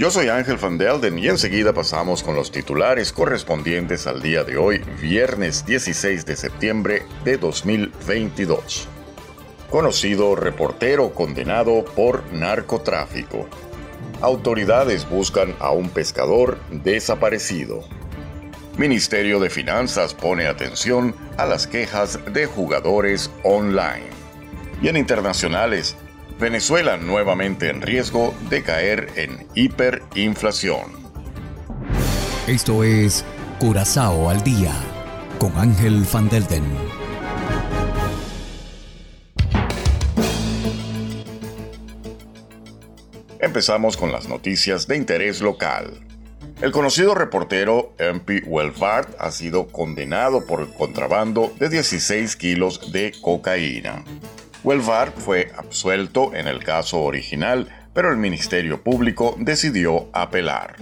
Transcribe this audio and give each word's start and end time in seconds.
Yo 0.00 0.10
soy 0.10 0.30
Ángel 0.30 0.56
Van 0.56 0.78
Delden 0.78 1.18
y 1.18 1.28
enseguida 1.28 1.74
pasamos 1.74 2.22
con 2.22 2.34
los 2.34 2.50
titulares 2.50 3.12
correspondientes 3.12 4.06
al 4.06 4.22
día 4.22 4.44
de 4.44 4.56
hoy, 4.56 4.78
viernes 4.98 5.66
16 5.66 6.24
de 6.24 6.36
septiembre 6.36 7.02
de 7.22 7.36
2022. 7.36 8.88
Conocido 9.68 10.36
reportero 10.36 11.12
condenado 11.12 11.84
por 11.84 12.24
narcotráfico. 12.32 13.46
Autoridades 14.22 15.06
buscan 15.06 15.54
a 15.58 15.70
un 15.70 15.90
pescador 15.90 16.58
desaparecido. 16.70 17.84
Ministerio 18.78 19.38
de 19.38 19.50
Finanzas 19.50 20.14
pone 20.14 20.46
atención 20.46 21.14
a 21.36 21.44
las 21.44 21.66
quejas 21.66 22.18
de 22.32 22.46
jugadores 22.46 23.30
online. 23.44 24.08
Y 24.80 24.88
en 24.88 24.96
internacionales, 24.96 25.94
Venezuela 26.40 26.96
nuevamente 26.96 27.68
en 27.68 27.82
riesgo 27.82 28.34
de 28.48 28.62
caer 28.62 29.12
en 29.16 29.46
hiperinflación. 29.54 30.80
Esto 32.46 32.82
es 32.82 33.26
Curazao 33.58 34.30
al 34.30 34.42
día 34.42 34.72
con 35.38 35.54
Ángel 35.58 36.02
Van 36.10 36.30
Delden. 36.30 36.64
Empezamos 43.38 43.98
con 43.98 44.10
las 44.10 44.26
noticias 44.26 44.86
de 44.86 44.96
interés 44.96 45.42
local. 45.42 46.00
El 46.62 46.72
conocido 46.72 47.14
reportero 47.14 47.94
MP 47.98 48.44
Welfart 48.46 49.14
ha 49.18 49.30
sido 49.30 49.66
condenado 49.68 50.46
por 50.46 50.60
el 50.60 50.68
contrabando 50.72 51.52
de 51.58 51.68
16 51.68 52.36
kilos 52.36 52.92
de 52.92 53.12
cocaína. 53.20 54.04
Welvar 54.62 55.12
fue 55.16 55.50
absuelto 55.56 56.34
en 56.34 56.46
el 56.46 56.62
caso 56.62 57.00
original, 57.00 57.68
pero 57.94 58.10
el 58.10 58.18
Ministerio 58.18 58.82
Público 58.82 59.34
decidió 59.38 60.08
apelar. 60.12 60.76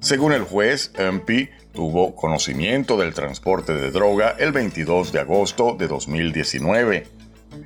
Según 0.00 0.32
el 0.32 0.42
juez, 0.42 0.92
MP 0.98 1.50
tuvo 1.72 2.16
conocimiento 2.16 2.96
del 2.96 3.14
transporte 3.14 3.74
de 3.74 3.92
droga 3.92 4.34
el 4.38 4.50
22 4.50 5.12
de 5.12 5.20
agosto 5.20 5.76
de 5.78 5.86
2019. 5.86 7.06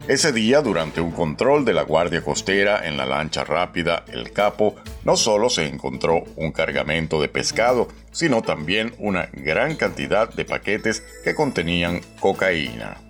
Ese 0.09 0.33
día, 0.33 0.61
durante 0.61 1.01
un 1.01 1.11
control 1.13 1.65
de 1.65 1.73
la 1.73 1.83
Guardia 1.83 2.21
Costera 2.21 2.87
en 2.87 2.99
la 2.99 3.07
lancha 3.07 3.43
rápida 3.43 4.05
El 4.13 4.33
Capo, 4.33 4.77
no 5.05 5.17
solo 5.17 5.49
se 5.49 5.67
encontró 5.67 6.25
un 6.37 6.53
cargamento 6.53 7.21
de 7.21 7.29
pescado, 7.29 7.89
sino 8.13 8.43
también 8.43 8.95
una 8.99 9.31
gran 9.33 9.75
cantidad 9.77 10.29
de 10.29 10.45
paquetes 10.45 11.03
que 11.25 11.35
contenían 11.35 12.03
cocaína. 12.21 13.06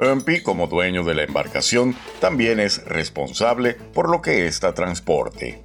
UMPI, 0.00 0.42
como 0.42 0.66
dueño 0.66 1.04
de 1.04 1.14
la 1.14 1.24
embarcación, 1.24 1.96
también 2.20 2.60
es 2.60 2.84
responsable 2.84 3.74
por 3.74 4.10
lo 4.10 4.22
que 4.22 4.46
ésta 4.46 4.74
transporte. 4.74 5.62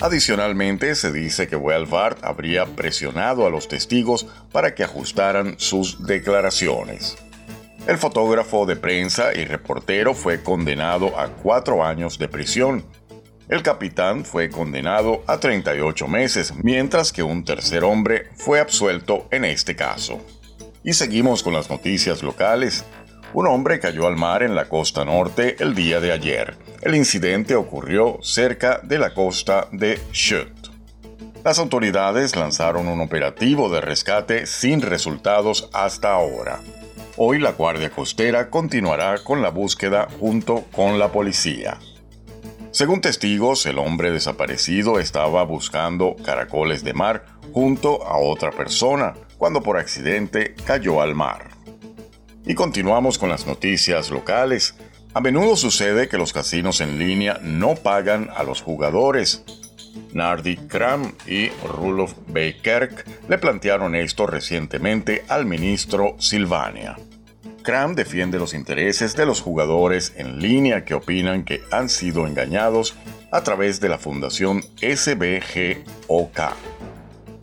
Adicionalmente, 0.00 0.94
se 0.94 1.12
dice 1.12 1.46
que 1.46 1.56
Welvart 1.56 2.24
habría 2.24 2.66
presionado 2.66 3.46
a 3.46 3.50
los 3.50 3.68
testigos 3.68 4.26
para 4.50 4.74
que 4.74 4.84
ajustaran 4.84 5.54
sus 5.58 6.06
declaraciones. 6.06 7.16
El 7.86 7.98
fotógrafo 7.98 8.64
de 8.66 8.76
prensa 8.76 9.34
y 9.34 9.44
reportero 9.44 10.14
fue 10.14 10.42
condenado 10.42 11.18
a 11.18 11.28
cuatro 11.28 11.84
años 11.84 12.18
de 12.18 12.28
prisión. 12.28 12.84
El 13.48 13.62
capitán 13.62 14.24
fue 14.24 14.50
condenado 14.50 15.22
a 15.26 15.38
38 15.38 16.06
meses, 16.06 16.54
mientras 16.62 17.12
que 17.12 17.22
un 17.22 17.44
tercer 17.44 17.84
hombre 17.84 18.28
fue 18.36 18.60
absuelto 18.60 19.26
en 19.30 19.44
este 19.44 19.74
caso. 19.74 20.20
Y 20.84 20.94
seguimos 20.94 21.42
con 21.42 21.54
las 21.54 21.70
noticias 21.70 22.22
locales. 22.22 22.84
Un 23.34 23.46
hombre 23.46 23.80
cayó 23.80 24.06
al 24.06 24.16
mar 24.16 24.42
en 24.42 24.54
la 24.54 24.68
costa 24.68 25.06
norte 25.06 25.56
el 25.60 25.74
día 25.74 26.00
de 26.00 26.12
ayer. 26.12 26.54
El 26.82 26.94
incidente 26.94 27.54
ocurrió 27.54 28.18
cerca 28.20 28.80
de 28.82 28.98
la 28.98 29.14
costa 29.14 29.68
de 29.72 29.98
Schut. 30.12 30.68
Las 31.42 31.58
autoridades 31.58 32.36
lanzaron 32.36 32.88
un 32.88 33.00
operativo 33.00 33.70
de 33.70 33.80
rescate 33.80 34.46
sin 34.46 34.82
resultados 34.82 35.70
hasta 35.72 36.12
ahora. 36.12 36.60
Hoy 37.16 37.38
la 37.38 37.52
Guardia 37.52 37.88
Costera 37.88 38.50
continuará 38.50 39.16
con 39.24 39.40
la 39.40 39.48
búsqueda 39.48 40.08
junto 40.20 40.64
con 40.70 40.98
la 40.98 41.10
policía. 41.10 41.78
Según 42.70 43.00
testigos, 43.00 43.64
el 43.64 43.78
hombre 43.78 44.10
desaparecido 44.10 44.98
estaba 44.98 45.42
buscando 45.44 46.16
caracoles 46.22 46.84
de 46.84 46.92
mar 46.92 47.24
junto 47.52 48.06
a 48.06 48.18
otra 48.18 48.50
persona 48.50 49.14
cuando 49.38 49.62
por 49.62 49.78
accidente 49.78 50.54
cayó 50.66 51.00
al 51.00 51.14
mar. 51.14 51.51
Y 52.52 52.54
continuamos 52.54 53.16
con 53.16 53.30
las 53.30 53.46
noticias 53.46 54.10
locales. 54.10 54.74
A 55.14 55.22
menudo 55.22 55.56
sucede 55.56 56.06
que 56.06 56.18
los 56.18 56.34
casinos 56.34 56.82
en 56.82 56.98
línea 56.98 57.40
no 57.40 57.76
pagan 57.76 58.28
a 58.36 58.42
los 58.42 58.60
jugadores. 58.60 59.42
Nardi 60.12 60.58
Kram 60.58 61.14
y 61.26 61.48
Rulof 61.66 62.12
Beikerk 62.26 63.06
le 63.26 63.38
plantearon 63.38 63.94
esto 63.94 64.26
recientemente 64.26 65.24
al 65.28 65.46
ministro 65.46 66.14
Silvania. 66.18 66.98
Kram 67.62 67.94
defiende 67.94 68.38
los 68.38 68.52
intereses 68.52 69.16
de 69.16 69.24
los 69.24 69.40
jugadores 69.40 70.12
en 70.16 70.38
línea 70.38 70.84
que 70.84 70.92
opinan 70.92 71.44
que 71.44 71.62
han 71.70 71.88
sido 71.88 72.26
engañados 72.26 72.94
a 73.30 73.42
través 73.42 73.80
de 73.80 73.88
la 73.88 73.96
fundación 73.96 74.62
SBGOK. 74.82 76.38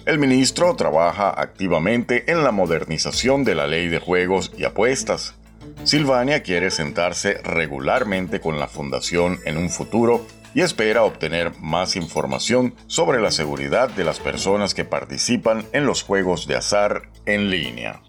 El 0.09 0.17
ministro 0.17 0.75
trabaja 0.75 1.29
activamente 1.29 2.31
en 2.31 2.43
la 2.43 2.51
modernización 2.51 3.43
de 3.43 3.53
la 3.53 3.67
ley 3.67 3.89
de 3.89 3.99
juegos 3.99 4.51
y 4.57 4.63
apuestas. 4.63 5.35
Silvania 5.83 6.41
quiere 6.41 6.71
sentarse 6.71 7.35
regularmente 7.43 8.41
con 8.41 8.57
la 8.57 8.67
fundación 8.67 9.37
en 9.45 9.55
un 9.55 9.69
futuro 9.69 10.25
y 10.55 10.61
espera 10.61 11.03
obtener 11.03 11.51
más 11.59 11.95
información 11.95 12.73
sobre 12.87 13.21
la 13.21 13.29
seguridad 13.29 13.87
de 13.87 14.03
las 14.03 14.19
personas 14.19 14.73
que 14.73 14.83
participan 14.83 15.63
en 15.73 15.85
los 15.85 16.01
juegos 16.01 16.47
de 16.47 16.55
azar 16.55 17.03
en 17.27 17.51
línea. 17.51 18.01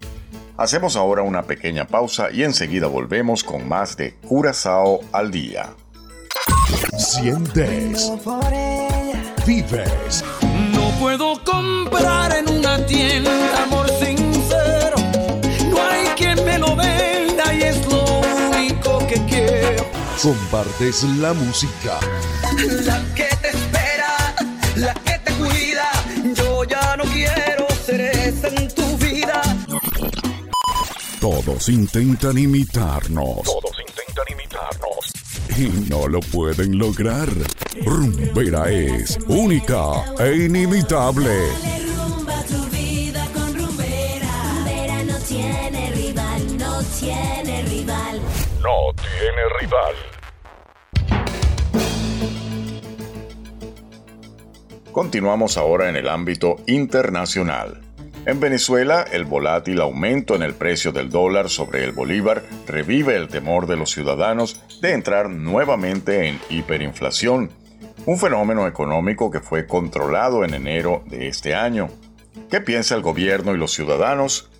Hacemos 0.57 0.95
ahora 0.95 1.21
una 1.21 1.43
pequeña 1.43 1.85
pausa 1.85 2.31
y 2.31 2.41
enseguida 2.41 2.87
volvemos 2.87 3.43
con 3.43 3.69
más 3.69 3.95
de 3.95 4.15
Curazao 4.27 5.01
al 5.11 5.29
día. 5.29 5.75
Sientes. 6.97 8.11
Vives 9.45 10.23
Compartes 20.21 21.03
la 21.17 21.33
música. 21.33 21.99
La 22.85 23.03
que 23.15 23.27
te 23.41 23.47
espera, 23.47 24.35
la 24.75 24.93
que 24.93 25.17
te 25.17 25.33
cuida. 25.33 25.91
Yo 26.35 26.63
ya 26.63 26.95
no 26.95 27.05
quiero 27.05 27.67
ser 27.83 28.01
esa 28.01 28.47
en 28.49 28.67
tu 28.69 28.97
vida. 28.97 29.41
Todos 31.19 31.69
intentan 31.69 32.37
imitarnos. 32.37 33.41
Todos 33.41 33.75
intentan 33.79 34.25
imitarnos. 34.31 35.11
Y 35.57 35.89
no 35.89 36.07
lo 36.07 36.19
pueden 36.19 36.77
lograr. 36.77 37.29
Rumbera 37.83 38.69
es 38.69 39.17
única 39.27 40.05
e 40.19 40.35
inimitable. 40.45 41.80
No 48.63 48.93
tiene 48.93 49.41
rival. 49.59 49.95
Continuamos 54.91 55.57
ahora 55.57 55.89
en 55.89 55.95
el 55.95 56.07
ámbito 56.07 56.57
internacional. 56.67 57.81
En 58.27 58.39
Venezuela, 58.39 59.03
el 59.11 59.25
volátil 59.25 59.81
aumento 59.81 60.35
en 60.35 60.43
el 60.43 60.53
precio 60.53 60.91
del 60.91 61.09
dólar 61.09 61.49
sobre 61.49 61.83
el 61.83 61.91
bolívar 61.91 62.43
revive 62.67 63.15
el 63.15 63.29
temor 63.29 63.65
de 63.65 63.77
los 63.77 63.89
ciudadanos 63.89 64.61
de 64.79 64.93
entrar 64.93 65.31
nuevamente 65.31 66.27
en 66.27 66.39
hiperinflación, 66.51 67.49
un 68.05 68.19
fenómeno 68.19 68.67
económico 68.67 69.31
que 69.31 69.39
fue 69.39 69.65
controlado 69.65 70.45
en 70.45 70.53
enero 70.53 71.03
de 71.07 71.27
este 71.27 71.55
año. 71.55 71.89
¿Qué 72.51 72.61
piensa 72.61 72.93
el 72.93 73.01
gobierno 73.01 73.55
y 73.55 73.57
los 73.57 73.73
ciudadanos? 73.73 74.50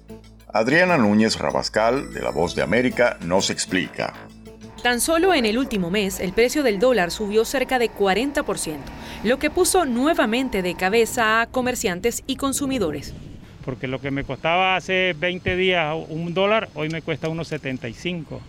Adriana 0.53 0.97
Núñez 0.97 1.37
Rabascal, 1.37 2.13
de 2.13 2.21
La 2.21 2.29
Voz 2.29 2.55
de 2.55 2.61
América, 2.61 3.17
nos 3.21 3.49
explica. 3.49 4.13
Tan 4.83 4.99
solo 4.99 5.33
en 5.33 5.45
el 5.45 5.57
último 5.57 5.89
mes, 5.89 6.19
el 6.19 6.33
precio 6.33 6.61
del 6.61 6.77
dólar 6.77 7.11
subió 7.11 7.45
cerca 7.45 7.79
de 7.79 7.89
40%, 7.89 8.77
lo 9.23 9.39
que 9.39 9.49
puso 9.49 9.85
nuevamente 9.85 10.61
de 10.61 10.75
cabeza 10.75 11.41
a 11.41 11.47
comerciantes 11.47 12.23
y 12.27 12.35
consumidores. 12.35 13.13
porque 13.63 13.87
lo 13.87 14.01
que 14.01 14.09
me 14.09 14.23
costaba 14.23 14.75
hace 14.75 15.15
20 15.17 15.55
días 15.55 15.95
un 16.09 16.33
dólar, 16.33 16.67
hoy 16.73 16.89
me 16.89 17.03
cuesta 17.03 17.29
unos 17.29 17.47
75. 17.47 18.41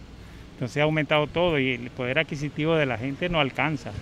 Entonces 0.54 0.80
ha 0.80 0.84
aumentado 0.84 1.26
todo 1.26 1.58
y 1.58 1.72
el 1.74 1.90
poder 1.90 2.18
adquisitivo 2.18 2.74
de 2.76 2.86
la 2.86 2.96
gente 2.96 3.28
no 3.28 3.38
alcanza. 3.38 3.92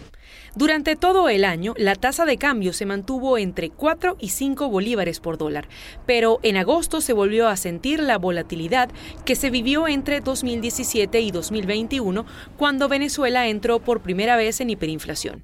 Durante 0.55 0.97
todo 0.97 1.29
el 1.29 1.45
año, 1.45 1.75
la 1.77 1.95
tasa 1.95 2.25
de 2.25 2.37
cambio 2.37 2.73
se 2.73 2.87
mantuvo 2.87 3.39
entre 3.39 3.71
4 3.71 4.17
y 4.19 4.31
5 4.31 4.69
bolívares 4.69 5.21
por 5.21 5.39
dólar, 5.39 5.69
pero 6.07 6.41
en 6.43 6.57
agosto 6.57 7.01
se 7.01 7.13
volvió 7.13 7.49
a 7.49 7.57
sentir 7.57 8.01
la 8.01 8.19
volatilidad 8.19 8.91
que 9.25 9.37
se 9.37 9.51
vivió 9.51 9.89
entre 9.89 10.21
2017 10.21 11.21
y 11.21 11.31
2021, 11.31 12.27
cuando 12.57 12.89
Venezuela 12.89 13.49
entró 13.49 13.79
por 13.81 14.01
primera 14.01 14.37
vez 14.37 14.61
en 14.61 14.71
hiperinflación. 14.71 15.43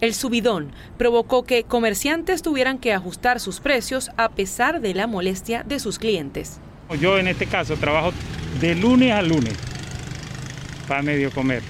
El 0.00 0.12
subidón 0.14 0.72
provocó 0.98 1.44
que 1.44 1.64
comerciantes 1.64 2.42
tuvieran 2.42 2.78
que 2.78 2.92
ajustar 2.92 3.40
sus 3.40 3.60
precios 3.60 4.10
a 4.18 4.28
pesar 4.28 4.80
de 4.80 4.94
la 4.94 5.06
molestia 5.06 5.62
de 5.62 5.80
sus 5.80 5.98
clientes. 5.98 6.60
Yo 7.00 7.18
en 7.18 7.28
este 7.28 7.46
caso 7.46 7.76
trabajo 7.76 8.12
de 8.60 8.74
lunes 8.74 9.12
a 9.12 9.22
lunes 9.22 9.54
para 10.86 11.02
medio 11.02 11.30
comer. 11.30 11.62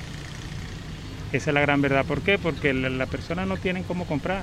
Esa 1.33 1.51
es 1.51 1.55
la 1.55 1.61
gran 1.61 1.83
verdad. 1.83 2.05
¿Por 2.05 2.21
qué? 2.21 2.39
Porque 2.39 2.73
las 2.73 3.09
personas 3.09 3.47
no 3.47 3.57
tienen 3.57 3.83
cómo 3.83 4.07
comprar. 4.07 4.43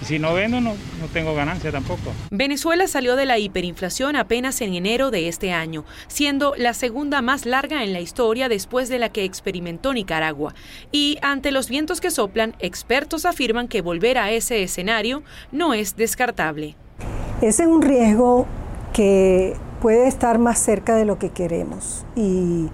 Y 0.00 0.04
si 0.04 0.18
no 0.18 0.34
vendo, 0.34 0.60
no, 0.60 0.70
no 0.72 1.06
tengo 1.12 1.32
ganancia 1.34 1.70
tampoco. 1.70 2.12
Venezuela 2.30 2.88
salió 2.88 3.14
de 3.14 3.24
la 3.24 3.38
hiperinflación 3.38 4.16
apenas 4.16 4.60
en 4.60 4.74
enero 4.74 5.12
de 5.12 5.28
este 5.28 5.52
año, 5.52 5.84
siendo 6.08 6.54
la 6.56 6.74
segunda 6.74 7.22
más 7.22 7.46
larga 7.46 7.84
en 7.84 7.92
la 7.92 8.00
historia 8.00 8.48
después 8.48 8.88
de 8.88 8.98
la 8.98 9.10
que 9.10 9.22
experimentó 9.22 9.94
Nicaragua. 9.94 10.54
Y 10.90 11.18
ante 11.22 11.52
los 11.52 11.68
vientos 11.68 12.00
que 12.00 12.10
soplan, 12.10 12.56
expertos 12.58 13.24
afirman 13.26 13.68
que 13.68 13.80
volver 13.80 14.18
a 14.18 14.32
ese 14.32 14.64
escenario 14.64 15.22
no 15.52 15.72
es 15.72 15.94
descartable. 15.94 16.74
Ese 17.40 17.62
es 17.62 17.68
un 17.68 17.82
riesgo 17.82 18.46
que 18.92 19.54
puede 19.80 20.08
estar 20.08 20.38
más 20.38 20.58
cerca 20.58 20.96
de 20.96 21.04
lo 21.04 21.18
que 21.18 21.30
queremos. 21.30 22.04
Y 22.16 22.68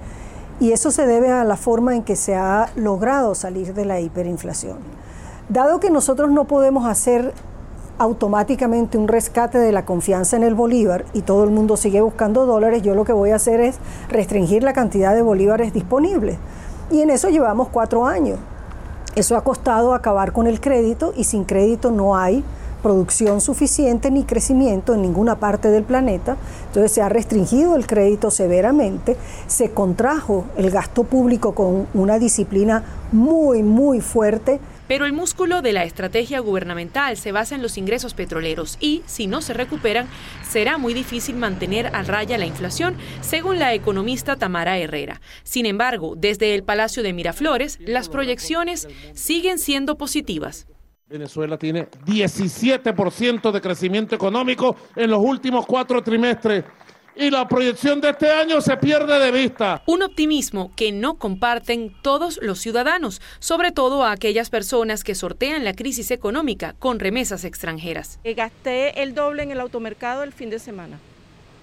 y 0.61 0.73
eso 0.73 0.91
se 0.91 1.07
debe 1.07 1.31
a 1.31 1.45
la 1.45 1.57
forma 1.57 1.95
en 1.95 2.03
que 2.03 2.17
se 2.17 2.35
ha 2.35 2.71
logrado 2.77 3.35
salir 3.35 3.75
de 3.75 3.85
la 3.85 4.01
hiperinflación. 4.01 4.79
Dado 5.49 5.81
que 5.81 5.91
nosotros 5.91 6.31
no 6.31 6.45
podemos 6.45 6.87
hacer 6.87 7.33
automáticamente 7.99 8.97
un 8.97 9.09
rescate 9.09 9.59
de 9.59 9.73
la 9.73 9.85
confianza 9.85 10.37
en 10.37 10.45
el 10.45 10.55
bolívar 10.55 11.05
y 11.15 11.23
todo 11.23 11.45
el 11.45 11.51
mundo 11.51 11.77
sigue 11.77 12.01
buscando 12.01 12.47
dólares, 12.47 12.83
yo 12.83 12.95
lo 12.95 13.05
que 13.05 13.13
voy 13.13 13.31
a 13.31 13.37
hacer 13.37 13.61
es 13.61 13.79
restringir 14.09 14.63
la 14.63 14.73
cantidad 14.73 15.15
de 15.15 15.23
bolívares 15.23 15.73
disponibles. 15.73 16.39
Y 16.91 17.03
en 17.03 17.11
eso 17.11 17.29
llevamos 17.29 17.69
cuatro 17.69 18.07
años. 18.07 18.39
Eso 19.15 19.37
ha 19.37 19.43
costado 19.43 19.95
acabar 19.95 20.33
con 20.33 20.47
el 20.47 20.61
crédito 20.61 21.13
y 21.17 21.25
sin 21.25 21.45
crédito 21.45 21.91
no 21.91 22.17
hay 22.17 22.45
producción 22.83 23.41
suficiente 23.41 24.11
ni 24.11 24.25
crecimiento 24.25 24.95
en 24.95 25.03
ninguna 25.03 25.39
parte 25.41 25.69
del 25.69 25.85
planeta. 25.85 26.37
Entonces 26.67 26.93
se 26.93 27.03
ha 27.03 27.09
restringido 27.09 27.77
el 27.77 27.87
crédito 27.87 28.31
severamente, 28.31 29.17
se 29.47 29.71
contrajo 29.71 30.45
el 30.57 30.71
gasto 30.71 31.05
público 31.05 31.55
con 31.55 31.87
una 31.95 32.19
disciplina 32.19 32.85
muy, 33.13 33.63
muy 33.63 34.01
fuerte. 34.01 34.61
Pero 34.87 35.05
el 35.05 35.13
músculo 35.13 35.61
de 35.61 35.75
la 35.75 35.85
estrategia 35.85 36.41
gubernamental 36.41 37.19
se 37.19 37.31
basa 37.31 37.55
en 37.55 37.61
los 37.61 37.77
ingresos 37.77 38.15
petroleros 38.15 38.79
y, 38.81 39.03
si 39.05 39.27
no 39.27 39.43
se 39.43 39.53
recuperan, 39.53 40.09
será 40.49 40.79
muy 40.79 40.95
difícil 40.95 41.37
mantener 41.37 41.95
a 41.95 42.03
raya 42.03 42.39
la 42.39 42.47
inflación, 42.47 42.97
según 43.21 43.59
la 43.59 43.75
economista 43.75 44.37
Tamara 44.37 44.79
Herrera. 44.79 45.21
Sin 45.43 45.67
embargo, 45.67 46.15
desde 46.17 46.55
el 46.55 46.63
Palacio 46.63 47.03
de 47.03 47.13
Miraflores, 47.13 47.79
las 47.85 48.09
proyecciones 48.09 48.89
siguen 49.13 49.59
siendo 49.59 49.99
positivas. 49.99 50.67
Venezuela 51.09 51.57
tiene 51.57 51.89
17% 52.05 53.51
de 53.51 53.61
crecimiento 53.63 54.15
económico 54.15 54.77
en 54.95 55.11
los 55.11 55.21
últimos 55.21 55.65
cuatro 55.65 56.03
trimestres 56.03 56.65
y 57.17 57.31
la 57.31 57.49
proyección 57.49 58.01
de 58.03 58.11
este 58.11 58.31
año 58.31 58.61
se 58.61 58.77
pierde 58.77 59.19
de 59.19 59.33
vista. 59.33 59.83
Un 59.87 60.03
optimismo 60.03 60.71
que 60.77 60.93
no 60.93 61.15
comparten 61.15 61.95
todos 62.03 62.39
los 62.43 62.59
ciudadanos, 62.59 63.23
sobre 63.39 63.73
todo 63.73 64.05
a 64.05 64.13
aquellas 64.13 64.51
personas 64.51 65.03
que 65.03 65.15
sortean 65.15 65.65
la 65.65 65.73
crisis 65.73 66.11
económica 66.11 66.75
con 66.79 67.01
remesas 67.01 67.45
extranjeras. 67.45 68.21
Gasté 68.23 69.03
el 69.03 69.15
doble 69.15 69.43
en 69.43 69.51
el 69.51 69.61
automercado 69.61 70.23
el 70.23 70.33
fin 70.33 70.51
de 70.51 70.59
semana 70.59 70.99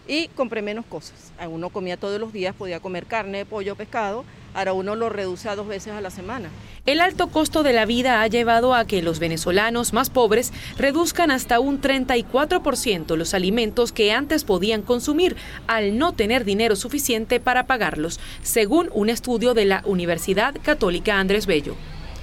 y 0.07 0.27
compré 0.29 0.63
menos 0.63 0.85
cosas. 0.85 1.31
Uno 1.47 1.69
comía 1.69 1.97
todos 1.97 2.19
los 2.19 2.33
días, 2.33 2.55
podía 2.55 2.79
comer 2.79 3.05
carne, 3.05 3.45
pollo, 3.45 3.75
pescado 3.75 4.25
ahora 4.55 4.73
uno 4.73 4.95
lo 4.95 5.09
reduce 5.09 5.49
a 5.49 5.55
dos 5.55 5.67
veces 5.67 5.93
a 5.93 6.01
la 6.01 6.09
semana. 6.09 6.49
El 6.85 7.01
alto 7.01 7.27
costo 7.27 7.61
de 7.61 7.73
la 7.73 7.85
vida 7.85 8.21
ha 8.21 8.27
llevado 8.27 8.73
a 8.73 8.85
que 8.85 9.01
los 9.01 9.19
venezolanos 9.19 9.93
más 9.93 10.09
pobres 10.09 10.53
reduzcan 10.77 11.29
hasta 11.29 11.59
un 11.59 11.81
34% 11.81 13.15
los 13.15 13.33
alimentos 13.33 13.91
que 13.91 14.11
antes 14.11 14.43
podían 14.43 14.81
consumir 14.81 15.35
al 15.67 15.97
no 15.97 16.13
tener 16.13 16.45
dinero 16.45 16.75
suficiente 16.75 17.39
para 17.39 17.67
pagarlos, 17.67 18.19
según 18.41 18.89
un 18.93 19.09
estudio 19.09 19.53
de 19.53 19.65
la 19.65 19.83
Universidad 19.85 20.55
Católica 20.63 21.19
Andrés 21.19 21.45
Bello. 21.45 21.75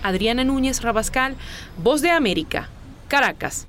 Adriana 0.03 0.43
Núñez 0.43 0.83
Rabascal, 0.83 1.37
Voz 1.79 2.03
de 2.03 2.11
América, 2.11 2.69
Caracas. 3.09 3.69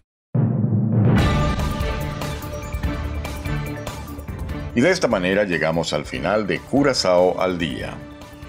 Y 4.75 4.81
de 4.81 4.89
esta 4.89 5.07
manera 5.07 5.43
llegamos 5.43 5.93
al 5.93 6.05
final 6.05 6.47
de 6.47 6.59
Curazao 6.59 7.39
al 7.39 7.59
Día. 7.59 7.95